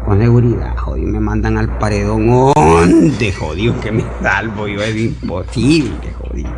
Con 0.04 0.20
seguridad, 0.20 0.76
jodido, 0.76 1.08
me 1.08 1.18
mandan 1.18 1.58
al 1.58 1.78
paredón. 1.78 2.52
¿Dónde, 2.54 3.32
jodido, 3.32 3.80
que 3.80 3.90
me 3.90 4.04
salvo? 4.22 4.68
Yo 4.68 4.80
es 4.82 4.96
imposible, 4.96 6.12
jodido. 6.12 6.52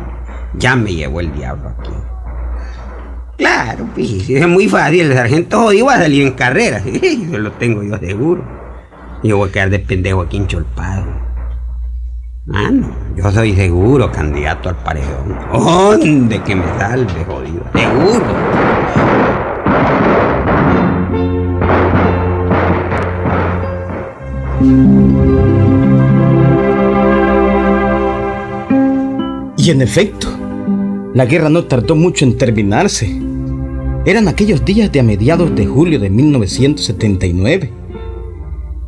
Ya 0.55 0.75
me 0.75 0.93
llevó 0.93 1.19
el 1.19 1.33
diablo 1.33 1.69
aquí. 1.69 1.91
Claro, 3.37 3.87
pues, 3.93 4.29
es 4.29 4.47
muy 4.47 4.67
fácil. 4.67 5.01
El 5.01 5.13
sargento 5.13 5.59
jodido 5.61 5.87
va 5.87 5.95
a 5.95 5.99
salir 5.99 6.25
en 6.27 6.33
carrera. 6.33 6.81
Eso 7.01 7.37
lo 7.37 7.51
tengo 7.53 7.83
yo 7.83 7.97
seguro. 7.97 8.43
Yo 9.23 9.37
voy 9.37 9.49
a 9.49 9.51
quedar 9.51 9.69
de 9.69 9.79
pendejo 9.79 10.21
aquí 10.21 10.37
encholpado. 10.37 11.05
Ah, 12.53 12.69
no. 12.71 12.93
Yo 13.15 13.31
soy 13.31 13.55
seguro 13.55 14.11
candidato 14.11 14.69
al 14.69 14.75
paredón. 14.75 15.37
¿Dónde 15.51 16.41
que 16.41 16.55
me 16.55 16.65
salve, 16.77 17.23
jodido? 17.25 17.63
Seguro. 17.73 18.25
Y 29.55 29.71
en 29.71 29.81
efecto, 29.81 30.27
la 31.13 31.25
guerra 31.25 31.49
no 31.49 31.65
tardó 31.65 31.95
mucho 31.95 32.25
en 32.25 32.37
terminarse. 32.37 33.15
Eran 34.05 34.27
aquellos 34.27 34.65
días 34.65 34.91
de 34.91 34.99
a 34.99 35.03
mediados 35.03 35.55
de 35.55 35.65
julio 35.65 35.99
de 35.99 36.09
1979. 36.09 37.71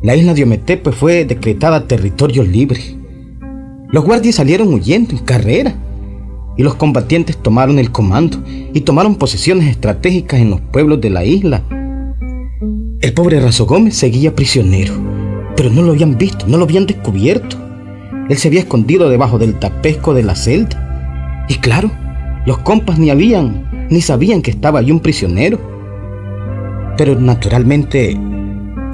La 0.02 0.16
isla 0.16 0.34
de 0.34 0.42
Ometepe 0.42 0.90
fue 0.90 1.24
decretada 1.24 1.86
territorio 1.86 2.42
libre. 2.42 2.80
Los 3.90 4.04
guardias 4.04 4.34
salieron 4.34 4.74
huyendo 4.74 5.12
en 5.12 5.18
carrera 5.18 5.74
y 6.56 6.62
los 6.64 6.74
combatientes 6.74 7.36
tomaron 7.36 7.78
el 7.78 7.92
comando 7.92 8.42
y 8.46 8.80
tomaron 8.80 9.14
posiciones 9.14 9.68
estratégicas 9.68 10.40
en 10.40 10.50
los 10.50 10.60
pueblos 10.60 11.00
de 11.00 11.10
la 11.10 11.24
isla. 11.24 11.62
El 13.00 13.12
pobre 13.14 13.38
Razo 13.40 13.66
Gómez 13.66 13.94
seguía 13.94 14.34
prisionero, 14.34 14.94
pero 15.56 15.70
no 15.70 15.82
lo 15.82 15.92
habían 15.92 16.18
visto, 16.18 16.46
no 16.48 16.58
lo 16.58 16.64
habían 16.64 16.86
descubierto. 16.86 17.56
Él 18.28 18.36
se 18.36 18.48
había 18.48 18.60
escondido 18.60 19.08
debajo 19.08 19.38
del 19.38 19.58
tapesco 19.60 20.12
de 20.12 20.24
la 20.24 20.34
celda. 20.34 21.46
Y 21.48 21.54
claro, 21.56 21.90
los 22.46 22.58
compas 22.58 22.98
ni 22.98 23.10
habían, 23.10 23.88
ni 23.90 24.00
sabían 24.00 24.40
que 24.40 24.52
estaba 24.52 24.78
ahí 24.78 24.92
un 24.92 25.00
prisionero. 25.00 25.58
Pero 26.96 27.18
naturalmente, 27.20 28.12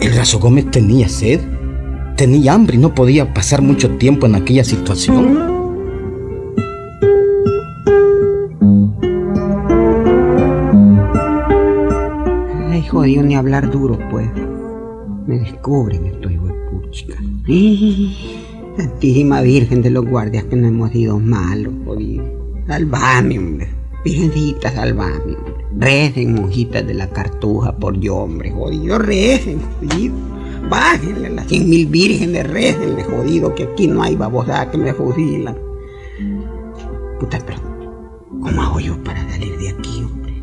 el 0.01 0.15
Razo 0.17 0.41
Gómez 0.41 0.71
tenía 0.71 1.09
sed, 1.09 1.41
tenía 2.17 2.55
hambre 2.55 2.77
y 2.77 2.81
no 2.81 2.95
podía 2.95 3.33
pasar 3.33 3.61
mucho 3.61 3.91
tiempo 3.99 4.27
en 4.27 4.37
aquella 4.37 4.65
situación. 4.65 5.39
Ay, 12.71 12.83
jodido, 12.89 13.23
ni 13.23 13.37
hablar 13.37 13.71
duro, 13.71 13.99
pues. 14.11 14.29
Me 15.27 15.39
descubren 15.39 16.07
estos 16.07 16.33
huepuchicas. 16.33 17.19
Santísima 18.79 19.43
Virgen 19.43 19.83
de 19.83 19.91
los 19.91 20.07
guardias 20.07 20.45
que 20.45 20.57
no 20.57 20.67
hemos 20.67 20.91
sido 20.91 21.19
malos, 21.21 21.75
jodido. 21.85 22.42
Salvame, 22.67 23.39
hombre. 23.39 23.69
Virgencita, 24.05 24.73
salvame, 24.73 25.37
hombre. 25.37 25.65
Recen, 25.79 26.35
monjitas 26.35 26.87
de 26.87 26.95
la 26.95 27.09
cartuja, 27.09 27.77
por 27.77 27.99
yo, 27.99 28.17
hombre, 28.17 28.51
jodido. 28.51 28.99
Recen, 28.99 29.61
jodido. 29.81 30.15
Bájenle 30.69 31.31
las 31.31 31.49
cien 31.49 31.69
mil 31.69 31.87
vírgenes, 31.87 32.49
recenle, 32.49 33.03
jodido, 33.05 33.55
que 33.55 33.65
aquí 33.65 33.89
no 33.89 34.03
hay 34.03 34.15
babosada 34.15 34.71
que 34.71 34.79
me 34.79 34.95
fusilan. 34.95 35.57
Puta, 37.19 37.39
pero 37.45 37.59
¿cómo 38.41 38.63
hago 38.63 38.81
yo 38.81 38.97
para 39.03 39.29
salir 39.31 39.57
de 39.59 39.71
aquí, 39.71 40.03
hombre? 40.05 40.35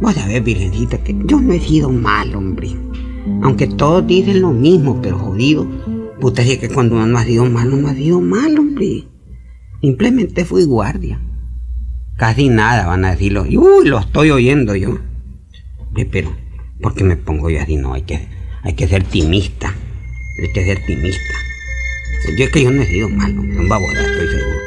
Vos 0.00 0.14
sabés, 0.14 0.44
virgencita, 0.44 0.98
que 1.02 1.16
yo 1.24 1.40
no 1.40 1.52
he 1.52 1.60
sido 1.60 1.90
mal, 1.90 2.34
hombre. 2.34 2.70
Aunque 3.42 3.66
todos 3.66 4.06
dicen 4.06 4.42
lo 4.42 4.50
mismo, 4.50 5.00
pero 5.02 5.18
jodido. 5.18 5.66
Puta, 6.20 6.42
si 6.42 6.52
es 6.52 6.58
que 6.58 6.68
cuando 6.68 6.96
uno 6.96 7.06
no 7.06 7.18
ha 7.18 7.24
sido 7.24 7.44
malo, 7.46 7.76
no 7.76 7.88
ha 7.88 7.94
sido 7.94 8.20
mal, 8.20 8.58
hombre. 8.58 9.04
Simplemente 9.80 10.44
fui 10.44 10.64
guardia. 10.64 11.20
Casi 12.16 12.48
nada 12.48 12.86
van 12.86 13.04
a 13.04 13.12
decirlo. 13.12 13.42
Uy, 13.42 13.86
lo 13.86 14.00
estoy 14.00 14.30
oyendo 14.30 14.74
yo. 14.74 14.98
Pero, 16.10 16.36
¿por 16.80 16.94
qué 16.94 17.04
me 17.04 17.16
pongo 17.16 17.48
yo 17.48 17.60
así? 17.60 17.76
No, 17.76 17.94
hay 17.94 18.02
que, 18.02 18.28
hay 18.62 18.72
que 18.74 18.88
ser 18.88 19.04
timista. 19.04 19.72
Hay 20.42 20.52
que 20.52 20.64
ser 20.64 20.84
timista. 20.84 21.34
Yo 22.36 22.44
es 22.44 22.50
que 22.50 22.64
yo 22.64 22.70
no 22.70 22.82
he 22.82 22.86
sido 22.86 23.08
malo, 23.08 23.40
hombre. 23.40 23.58
Un 23.58 23.68
babosa, 23.68 24.00
estoy 24.00 24.28
seguro. 24.28 24.58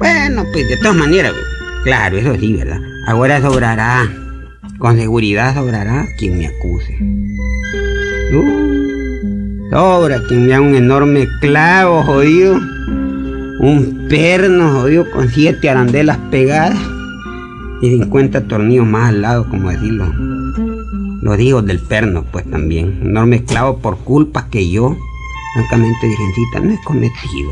Bueno, 0.00 0.44
pues 0.52 0.68
de 0.68 0.76
todas 0.78 0.96
maneras, 0.96 1.32
claro, 1.84 2.18
eso 2.18 2.36
sí, 2.38 2.54
¿verdad? 2.54 2.80
Ahora 3.06 3.40
sobrará, 3.40 4.08
con 4.78 4.96
seguridad 4.98 5.54
sobrará 5.54 6.06
quien 6.18 6.38
me 6.38 6.46
acuse. 6.46 6.98
Uh, 8.32 9.70
sobra 9.70 10.20
quien 10.26 10.46
me 10.46 10.54
haga 10.54 10.66
un 10.66 10.74
enorme 10.74 11.28
clavo, 11.40 12.02
jodido. 12.02 12.60
Un 13.62 14.06
perno, 14.08 14.72
jodido, 14.72 15.10
con 15.10 15.28
siete 15.28 15.70
arandelas 15.70 16.18
pegadas 16.30 16.78
y 17.82 17.90
50 17.90 18.48
tornillos 18.48 18.86
más 18.86 19.10
al 19.10 19.22
lado, 19.22 19.48
como 19.48 19.70
decirlo. 19.70 20.12
Los 21.22 21.38
hijos 21.38 21.64
del 21.66 21.78
perno, 21.78 22.24
pues 22.30 22.50
también. 22.50 23.00
Enorme 23.02 23.44
clavo 23.44 23.78
por 23.78 23.98
culpa 23.98 24.48
que 24.50 24.70
yo 24.70 24.96
Francamente, 25.52 26.06
Virgencita, 26.06 26.60
no 26.60 26.72
he 26.72 26.80
cometido. 26.82 27.50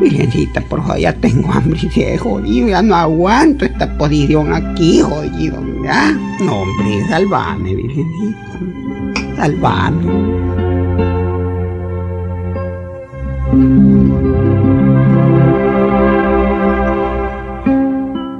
Virgencita, 0.00 0.60
por 0.62 0.82
favor, 0.82 0.98
ya 0.98 1.12
tengo 1.12 1.52
hambre 1.52 1.78
y 1.94 2.00
he 2.00 2.18
jodido, 2.18 2.68
ya 2.68 2.82
no 2.82 2.96
aguanto 2.96 3.64
esta 3.64 3.96
posición 3.96 4.52
aquí, 4.52 5.00
jodido, 5.00 5.62
¿ya? 5.84 6.12
No, 6.40 6.62
hombre, 6.62 7.06
salvame, 7.08 7.74
Virgencita, 7.74 8.58
salvame. 9.36 10.47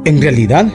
En 0.04 0.22
realidad, 0.22 0.66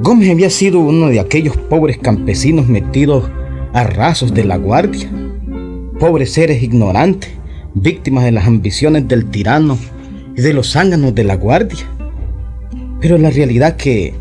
Gómez 0.00 0.30
había 0.30 0.48
sido 0.48 0.80
uno 0.80 1.08
de 1.08 1.20
aquellos 1.20 1.56
pobres 1.56 1.98
campesinos 1.98 2.66
metidos 2.66 3.28
a 3.72 3.84
rasos 3.84 4.32
de 4.32 4.44
la 4.44 4.56
guardia, 4.56 5.10
pobres 6.00 6.32
seres 6.32 6.62
ignorantes, 6.62 7.30
víctimas 7.74 8.24
de 8.24 8.32
las 8.32 8.46
ambiciones 8.46 9.06
del 9.06 9.26
tirano 9.26 9.76
y 10.36 10.40
de 10.40 10.52
los 10.52 10.72
zánganos 10.72 11.14
de 11.14 11.24
la 11.24 11.36
guardia. 11.36 11.84
Pero 13.00 13.18
la 13.18 13.30
realidad 13.30 13.76
que 13.76 14.14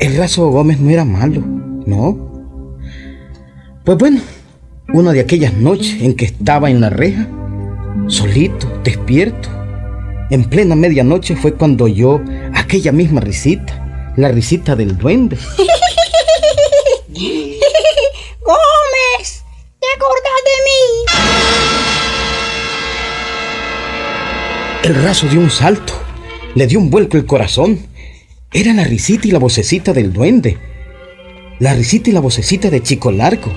el 0.00 0.16
raso 0.16 0.48
Gómez 0.48 0.80
no 0.80 0.90
era 0.90 1.04
malo, 1.04 1.42
¿no? 1.86 2.32
Pues 3.84 3.98
bueno, 3.98 4.20
una 4.92 5.12
de 5.12 5.20
aquellas 5.20 5.54
noches 5.54 6.00
en 6.00 6.14
que 6.14 6.24
estaba 6.24 6.70
en 6.70 6.80
la 6.80 6.90
reja, 6.90 7.28
solito, 8.08 8.80
despierto, 8.82 9.48
en 10.30 10.44
plena 10.44 10.74
medianoche 10.74 11.36
fue 11.36 11.54
cuando 11.54 11.84
oyó 11.84 12.20
aquella 12.54 12.92
misma 12.92 13.20
risita, 13.20 14.12
la 14.16 14.30
risita 14.30 14.74
del 14.74 14.96
duende. 14.96 15.36
Gómez, 18.40 19.44
¿te 19.80 19.86
acordás 19.96 20.40
de 20.44 20.56
mí? 20.64 20.80
El 24.84 24.94
raso 25.02 25.26
dio 25.28 25.40
un 25.40 25.50
salto, 25.50 25.92
le 26.54 26.66
dio 26.66 26.78
un 26.78 26.90
vuelco 26.90 27.16
el 27.16 27.26
corazón. 27.26 27.86
Era 28.52 28.72
la 28.72 28.84
risita 28.84 29.26
y 29.28 29.30
la 29.30 29.38
vocecita 29.38 29.92
del 29.92 30.12
duende. 30.12 30.58
La 31.58 31.74
risita 31.74 32.10
y 32.10 32.12
la 32.12 32.20
vocecita 32.20 32.70
de 32.70 32.82
Chico 32.82 33.10
Largo. 33.10 33.52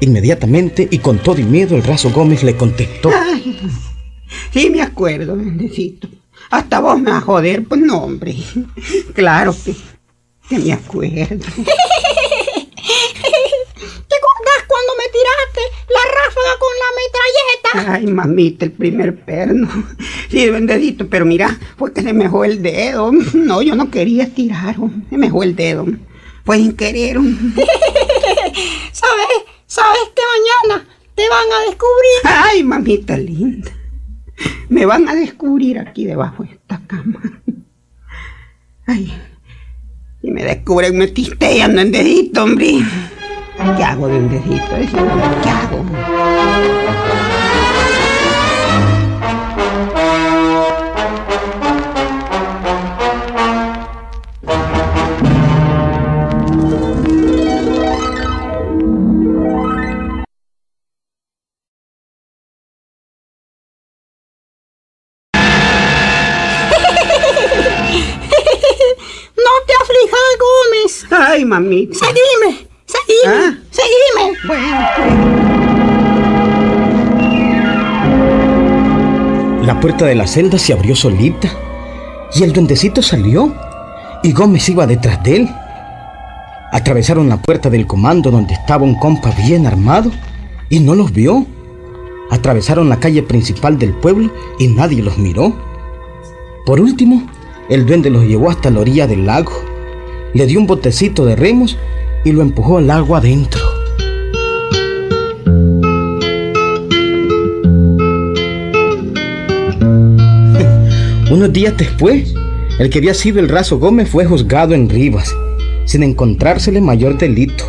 Inmediatamente 0.00 0.86
y 0.90 0.98
con 0.98 1.18
todo 1.18 1.38
y 1.40 1.44
miedo 1.44 1.76
el 1.76 1.82
raso 1.82 2.10
Gómez 2.10 2.42
le 2.42 2.56
contestó. 2.56 3.10
Ay, 3.14 3.58
sí 4.52 4.70
me 4.70 4.82
acuerdo, 4.82 5.36
bendecito. 5.36 6.08
Hasta 6.50 6.80
vos 6.80 7.00
me 7.00 7.10
vas 7.10 7.22
a 7.22 7.26
joder, 7.26 7.64
pues 7.64 7.80
no, 7.80 8.04
hombre. 8.04 8.36
Claro 9.14 9.54
que, 9.64 9.74
que 10.48 10.58
me 10.58 10.72
acuerdo. 10.72 11.16
¿Te 14.08 14.14
acordás 14.14 14.62
cuando 14.68 14.92
me 14.96 15.08
tiraste 15.12 15.60
la 15.88 16.02
ráfaga 16.14 16.52
con 16.60 16.72
la 16.82 16.90
metralleta? 17.00 17.92
Ay, 17.94 18.06
mamita, 18.06 18.64
el 18.66 18.72
primer 18.72 19.24
perno. 19.24 19.68
Sí, 20.30 20.48
bendecito, 20.50 21.08
pero 21.08 21.24
mira, 21.24 21.58
fue 21.76 21.92
que 21.92 22.02
se 22.02 22.12
me 22.12 22.28
fue 22.28 22.48
el 22.48 22.62
dedo. 22.62 23.10
No, 23.34 23.62
yo 23.62 23.74
no 23.74 23.90
quería 23.90 24.28
tirar, 24.28 24.76
se 25.08 25.16
me 25.16 25.30
fue 25.30 25.46
el 25.46 25.56
dedo. 25.56 25.86
Fue 26.44 26.58
sin 26.58 26.76
querer. 26.76 27.18
¿Sabes? 29.76 29.98
¿Sabes 29.98 30.08
que 30.14 30.22
mañana 30.68 30.88
te 31.14 31.28
van 31.28 31.52
a 31.52 31.60
descubrir? 31.66 32.20
Ay, 32.24 32.64
mamita 32.64 33.16
linda. 33.18 33.70
Me 34.70 34.86
van 34.86 35.06
a 35.08 35.14
descubrir 35.14 35.78
aquí 35.78 36.06
debajo 36.06 36.44
de 36.44 36.52
esta 36.52 36.80
cama. 36.86 37.20
Ay, 38.86 39.12
si 40.22 40.30
me 40.30 40.44
descubren 40.44 40.96
me 40.96 41.08
tistean, 41.08 41.74
duendecito, 41.74 42.42
hombre. 42.42 42.78
¿Qué 43.76 43.84
hago, 43.84 44.08
duendecito? 44.08 44.76
Decime, 44.76 45.10
¿qué 45.42 45.50
hago? 45.50 45.84
Mamita. 71.60 71.94
Seguime, 71.94 72.66
seguime, 72.86 73.34
¿Ah? 73.34 73.58
seguime. 73.70 74.38
Bueno, 74.46 75.46
La 79.66 79.80
puerta 79.80 80.04
de 80.06 80.14
la 80.14 80.28
celda 80.28 80.58
se 80.58 80.72
abrió 80.72 80.94
solita 80.94 81.50
y 82.34 82.44
el 82.44 82.52
duendecito 82.52 83.02
salió 83.02 83.52
y 84.22 84.32
Gómez 84.32 84.68
iba 84.68 84.86
detrás 84.86 85.20
de 85.24 85.36
él. 85.36 85.48
Atravesaron 86.70 87.28
la 87.28 87.38
puerta 87.38 87.68
del 87.68 87.84
comando 87.84 88.30
donde 88.30 88.54
estaba 88.54 88.84
un 88.84 88.94
compa 88.94 89.32
bien 89.32 89.66
armado 89.66 90.12
y 90.68 90.78
no 90.78 90.94
los 90.94 91.12
vio. 91.12 91.46
Atravesaron 92.30 92.88
la 92.88 93.00
calle 93.00 93.24
principal 93.24 93.76
del 93.76 93.92
pueblo 93.92 94.30
y 94.60 94.68
nadie 94.68 95.02
los 95.02 95.18
miró. 95.18 95.52
Por 96.64 96.80
último, 96.80 97.26
el 97.68 97.86
duende 97.86 98.10
los 98.10 98.24
llevó 98.24 98.50
hasta 98.50 98.70
la 98.70 98.80
orilla 98.80 99.08
del 99.08 99.26
lago, 99.26 99.52
le 100.36 100.46
dio 100.46 100.60
un 100.60 100.66
botecito 100.66 101.24
de 101.24 101.34
remos 101.34 101.78
y 102.24 102.32
lo 102.32 102.42
empujó 102.42 102.76
al 102.76 102.90
agua 102.90 103.16
adentro. 103.18 103.62
Unos 111.30 111.52
días 111.52 111.76
después, 111.76 112.34
el 112.78 112.90
que 112.90 112.98
había 112.98 113.14
sido 113.14 113.40
el 113.40 113.48
raso 113.48 113.78
Gómez 113.78 114.10
fue 114.10 114.26
juzgado 114.26 114.74
en 114.74 114.90
Rivas, 114.90 115.34
sin 115.86 116.02
encontrársele 116.02 116.82
mayor 116.82 117.16
delito. 117.16 117.64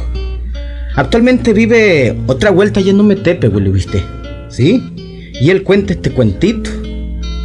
Actualmente 0.95 1.53
vive 1.53 2.17
otra 2.27 2.51
vuelta 2.51 2.81
allá 2.81 2.91
en 2.91 2.99
Ometepe, 2.99 3.47
Willy, 3.47 3.71
¿viste? 3.71 4.03
¿Sí? 4.49 4.83
Y 5.39 5.51
él 5.51 5.63
cuenta 5.63 5.93
este 5.93 6.11
cuentito. 6.11 6.69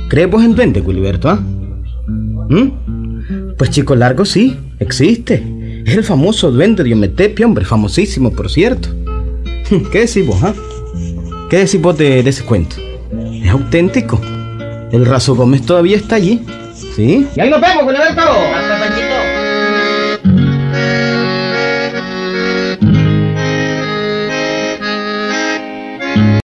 ¿Crees 0.08 0.28
vos 0.30 0.42
en 0.42 0.56
duende, 0.56 0.80
Wilberto, 0.80 1.28
ah? 1.28 1.36
¿Mm? 1.36 2.72
Pues 3.56 3.70
Chico 3.70 3.94
Largo 3.94 4.24
sí, 4.24 4.56
existe. 4.82 5.42
Es 5.86 5.96
el 5.96 6.04
famoso 6.04 6.50
duende 6.50 6.84
de 6.84 6.92
Ometepe, 6.92 7.44
hombre, 7.44 7.64
famosísimo, 7.64 8.32
por 8.32 8.50
cierto. 8.50 8.88
¿Qué 9.92 10.00
decís 10.00 10.26
vos, 10.26 10.42
ah? 10.42 10.54
¿Qué 11.50 11.58
decís 11.58 11.80
vos 11.80 11.96
de, 11.98 12.20
ese 12.20 12.44
cuento? 12.44 12.76
Es 13.32 13.50
auténtico. 13.50 14.20
El 14.92 15.06
raso 15.06 15.34
Gómez 15.34 15.62
todavía 15.62 15.96
está 15.96 16.16
allí. 16.16 16.42
¿Sí? 16.96 17.26
Y 17.34 17.40
ahí 17.40 17.50
nos 17.50 17.60
vemos, 17.60 17.84
Panchito. 17.84 19.31